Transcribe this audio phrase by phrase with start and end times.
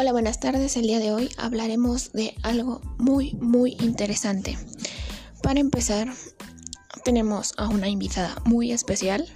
[0.00, 0.78] Hola, buenas tardes.
[0.78, 4.56] El día de hoy hablaremos de algo muy, muy interesante.
[5.42, 6.10] Para empezar,
[7.04, 9.28] tenemos a una invitada muy especial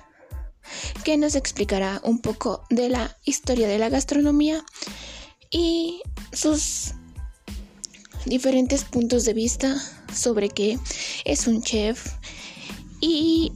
[1.04, 4.64] que nos explicará un poco de la historia de la gastronomía
[5.50, 6.00] y
[6.32, 6.94] sus
[8.24, 9.76] diferentes puntos de vista
[10.14, 10.78] sobre qué
[11.26, 12.14] es un chef
[13.02, 13.52] y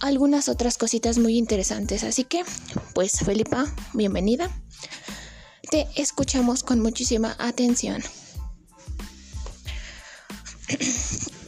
[0.00, 2.04] algunas otras cositas muy interesantes.
[2.04, 2.42] Así que,
[2.94, 4.50] pues Felipa, bienvenida.
[5.70, 8.02] Te escuchamos con muchísima atención.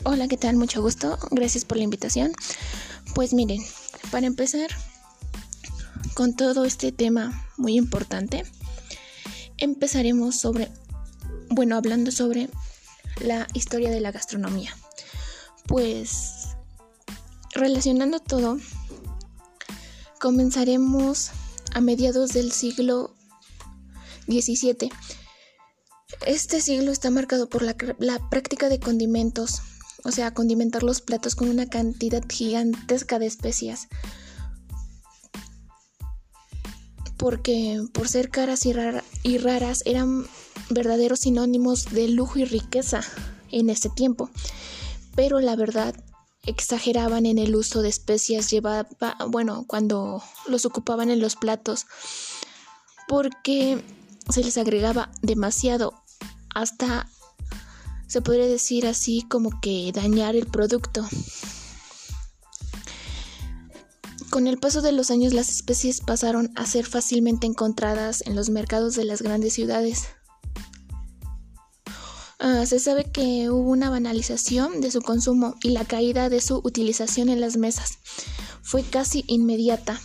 [0.05, 0.57] Hola, ¿qué tal?
[0.57, 1.19] Mucho gusto.
[1.31, 2.33] Gracias por la invitación.
[3.15, 3.61] Pues miren,
[4.11, 4.69] para empezar
[6.15, 8.45] con todo este tema muy importante,
[9.59, 10.71] empezaremos sobre,
[11.51, 12.49] bueno, hablando sobre
[13.21, 14.77] la historia de la gastronomía.
[15.67, 16.43] Pues
[17.55, 18.59] Relacionando todo,
[20.19, 21.33] comenzaremos
[21.75, 23.15] a mediados del siglo
[24.27, 24.91] XVII.
[26.27, 29.63] Este siglo está marcado por la, práctica de condimentos,
[30.05, 33.89] o sea, condimentar los platos con una cantidad gigantesca de especias.
[37.17, 38.75] Porque por ser caras y,
[39.23, 40.27] y raras eran
[40.71, 43.01] verdaderos sinónimos de lujo y riqueza
[43.51, 44.31] en ese tiempo.
[45.15, 45.95] Pero la verdad
[46.45, 48.89] exageraban en el uso de especias llevaba,
[49.29, 51.87] bueno, cuando los ocupaban en los platos,
[53.07, 53.83] porque
[54.31, 55.95] se les agregaba demasiado,
[56.55, 57.09] hasta
[58.07, 61.07] se podría decir así como que dañar el producto.
[64.31, 68.49] Con el paso de los años las especies pasaron a ser fácilmente encontradas en los
[68.49, 70.05] mercados de las grandes ciudades.
[72.39, 76.61] Ah, se sabe que hubo una banalización de su consumo y la caída de su
[76.65, 77.99] utilización en las mesas
[78.63, 80.01] fue casi inmediata.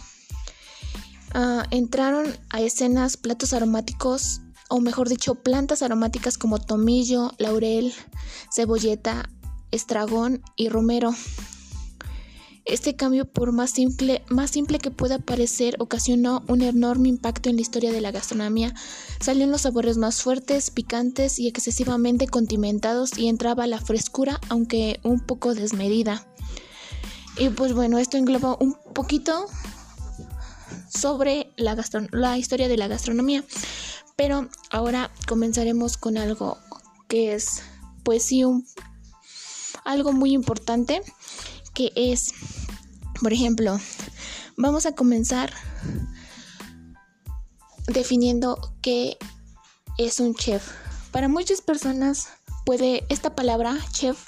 [1.34, 7.94] Ah, entraron a escenas platos aromáticos, o mejor dicho, plantas aromáticas como tomillo, laurel,
[8.54, 9.30] cebolleta,
[9.72, 11.14] estragón y romero.
[12.68, 17.56] Este cambio, por más simple, más simple que pueda parecer, ocasionó un enorme impacto en
[17.56, 18.74] la historia de la gastronomía.
[19.22, 25.22] Salían los sabores más fuertes, picantes y excesivamente condimentados y entraba la frescura, aunque un
[25.22, 26.28] poco desmedida.
[27.38, 29.46] Y pues bueno, esto engloba un poquito
[30.98, 31.76] sobre la,
[32.12, 33.44] la historia de la gastronomía.
[34.16, 36.58] Pero ahora comenzaremos con algo
[37.08, 37.62] que es,
[38.04, 38.66] pues sí, un,
[39.86, 41.02] algo muy importante
[41.74, 42.34] que es,
[43.22, 43.80] por ejemplo,
[44.58, 45.54] vamos a comenzar
[47.88, 49.18] definiendo qué
[49.98, 50.68] es un chef.
[51.12, 52.28] Para muchas personas
[52.66, 54.28] puede esta palabra chef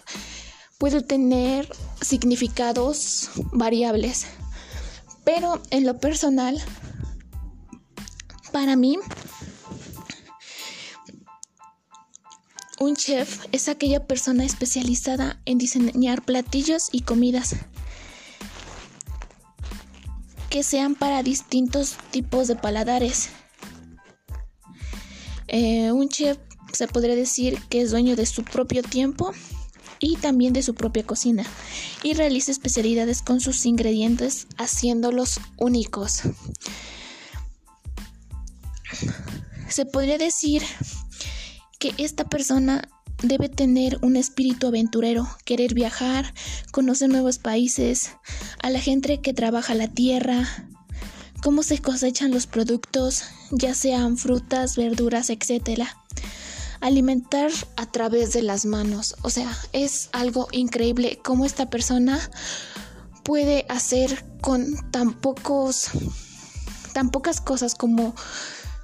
[0.80, 1.70] puede tener
[2.02, 4.26] significados variables,
[5.24, 6.62] pero en lo personal
[8.52, 8.98] para mí
[12.80, 17.58] Un chef es aquella persona especializada en diseñar platillos y comidas
[20.50, 23.32] que sean para distintos tipos de paladares.
[25.48, 26.38] Eh, un chef
[26.72, 29.34] se podría decir que es dueño de su propio tiempo
[30.00, 31.46] y también de su propia cocina
[32.04, 36.22] y realiza especialidades con sus ingredientes haciéndolos únicos.
[39.70, 40.64] Se podría decir
[41.80, 42.90] que esta persona
[43.22, 46.34] debe tener un espíritu aventurero, querer viajar,
[46.72, 48.12] conocer nuevos países,
[48.62, 50.48] a la gente que trabaja la tierra,
[51.42, 55.88] cómo se cosechan los productos, ya sean frutas, verduras, etc.
[56.82, 59.16] Alimentar a través de las manos.
[59.22, 62.20] O sea, es algo increíble cómo esta persona
[63.24, 65.90] puede hacer con tan pocos
[66.94, 68.16] tan pocas cosas como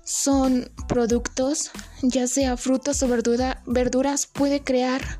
[0.03, 1.71] son productos,
[2.03, 5.19] ya sea frutas o verduras, puede crear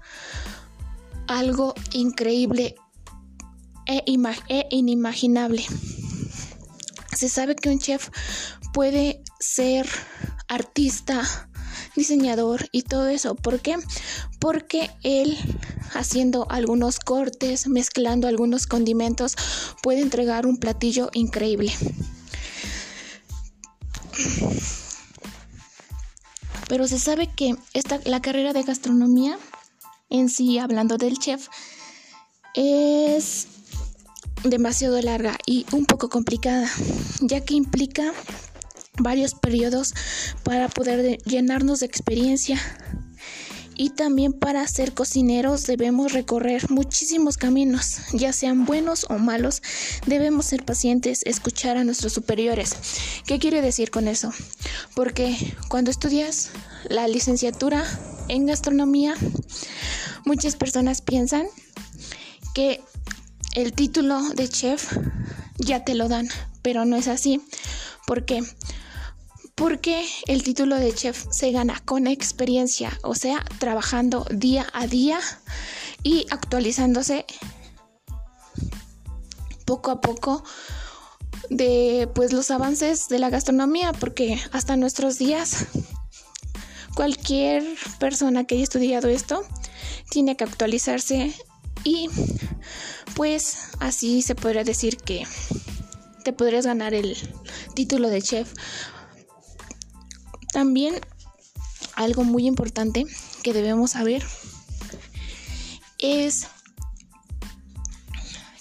[1.28, 2.75] algo increíble
[3.88, 4.04] e,
[4.48, 5.66] e inimaginable.
[7.16, 8.10] Se sabe que un chef
[8.74, 9.88] puede ser
[10.48, 11.50] artista,
[11.95, 13.36] diseñador y todo eso.
[13.36, 13.77] ¿Por qué?
[14.39, 15.38] Porque él
[15.94, 19.36] haciendo algunos cortes, mezclando algunos condimentos,
[19.81, 21.74] puede entregar un platillo increíble.
[26.68, 29.38] Pero se sabe que esta, la carrera de gastronomía
[30.09, 31.48] en sí, hablando del chef,
[32.53, 33.48] es
[34.44, 36.69] demasiado larga y un poco complicada,
[37.21, 38.13] ya que implica
[39.00, 39.94] varios periodos
[40.44, 42.59] para poder llenarnos de experiencia
[43.77, 49.62] Y también para ser cocineros debemos recorrer muchísimos caminos, ya sean buenos o malos.
[50.06, 52.74] Debemos ser pacientes, escuchar a nuestros superiores.
[53.25, 54.31] ¿Qué quiere decir con eso?
[54.95, 55.36] Porque
[55.68, 56.51] cuando estudias
[56.89, 57.83] la licenciatura
[58.30, 59.13] en gastronomía,
[60.24, 61.45] muchas personas piensan
[62.53, 62.81] que
[63.56, 64.98] el título de chef
[65.57, 66.30] ya te lo dan,
[66.62, 67.41] pero no es así.
[68.07, 68.41] ¿Por qué?
[69.56, 75.19] Porque el título de chef se gana con experiencia, o sea, trabajando día a día
[76.04, 77.25] y actualizándose
[79.66, 80.44] poco a poco
[81.50, 85.68] de pues los avances de la gastronomía, porque hasta nuestros días
[86.96, 87.63] cualquier
[88.00, 89.44] persona que haya estudiado esto
[90.10, 91.34] tiene que actualizarse
[91.84, 92.10] y
[93.16, 95.25] pues así se podría decir que
[96.24, 97.16] te podrías ganar el
[97.75, 98.51] título de chef
[100.56, 100.96] también
[101.98, 103.06] algo muy importante
[103.44, 104.24] que debemos saber
[106.00, 106.48] es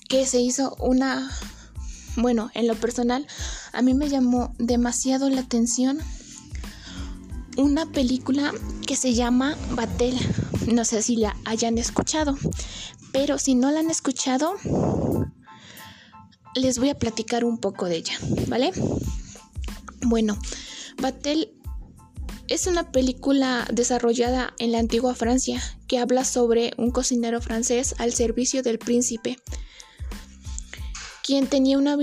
[0.08, 1.30] que se hizo una,
[2.16, 3.28] bueno, en lo personal,
[3.72, 6.00] a mí me llamó demasiado la atención
[7.56, 8.52] una película
[8.88, 10.18] que se llama Batel.
[10.66, 12.36] No sé si la hayan escuchado,
[13.12, 14.56] pero si no la han escuchado,
[16.56, 18.18] les voy a platicar un poco de ella,
[18.48, 18.72] ¿vale?
[20.02, 20.36] Bueno,
[21.00, 21.54] Batel
[22.54, 28.12] es una película desarrollada en la antigua Francia que habla sobre un cocinero francés al
[28.12, 29.40] servicio del príncipe,
[31.24, 31.98] quien tenía una,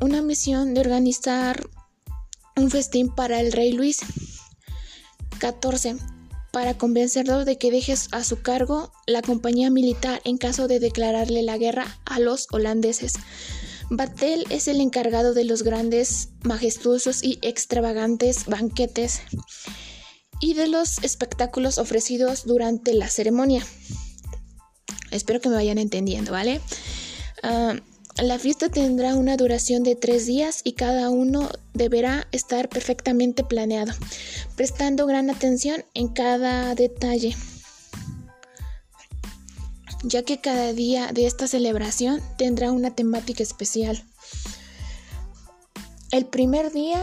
[0.00, 1.68] una misión de organizar
[2.56, 3.98] un festín para el rey Luis
[5.38, 5.98] XIV
[6.52, 11.42] para convencerlo de que deje a su cargo la compañía militar en caso de declararle
[11.42, 13.12] la guerra a los holandeses.
[13.90, 19.20] Batel es el encargado de los grandes, majestuosos y extravagantes banquetes
[20.42, 23.64] y de los espectáculos ofrecidos durante la ceremonia.
[25.10, 26.60] Espero que me vayan entendiendo, ¿vale?
[27.42, 27.76] Ah,
[28.16, 33.94] la fiesta tendrá una duración de tres días y cada uno deberá estar perfectamente planeado,
[34.56, 37.34] prestando gran atención en cada detalle
[40.04, 44.02] ya que cada día de esta celebración tendrá una temática especial.
[46.10, 47.00] El primer día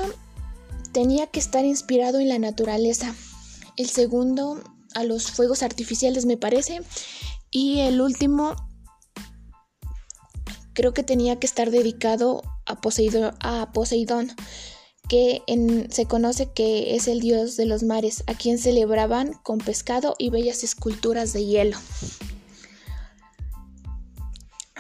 [0.92, 3.16] tenía que estar inspirado en la naturaleza,
[3.80, 4.62] el segundo
[4.94, 6.82] a los fuegos artificiales me parece,
[7.50, 8.56] y el último
[10.74, 14.36] creo que tenía que estar dedicado a Poseidón,
[15.08, 15.42] que
[15.92, 20.30] se conoce que es el dios de los mares, a quien celebraban con pescado y
[20.30, 21.78] bellas esculturas de hielo.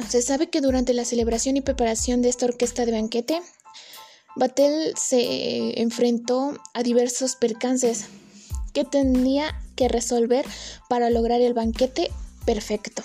[0.10, 3.42] Se sabe que durante la celebración y preparación de esta orquesta de banquete,
[4.36, 8.06] Batel se enfrentó a diversos percances
[8.70, 10.46] que tenía que resolver
[10.88, 12.12] para lograr el banquete
[12.46, 13.04] perfecto.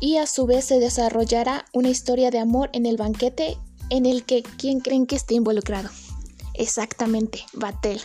[0.00, 3.58] Y a su vez se desarrollará una historia de amor en el banquete
[3.90, 5.88] en el que ¿quién creen que esté involucrado?
[6.54, 8.00] Exactamente, Batel.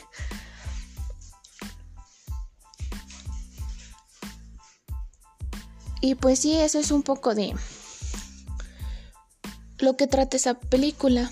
[6.01, 7.54] Y pues sí, eso es un poco de
[9.78, 11.31] lo que trata esa película.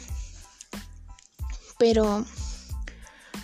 [1.78, 2.25] Pero,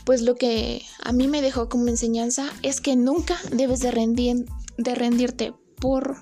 [0.06, 4.46] pues lo que a mí me dejó como enseñanza es que nunca debes de, rendir,
[4.78, 6.18] de rendirte por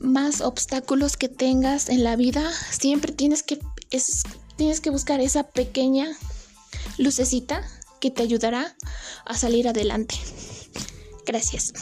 [0.00, 2.52] más obstáculos que tengas en la vida.
[2.70, 3.60] Siempre tienes que,
[4.56, 6.08] tienes que buscar esa pequeña
[6.98, 7.62] lucecita
[8.00, 8.76] que te ayudará
[9.24, 10.16] a salir adelante.
[11.24, 11.72] Gracias.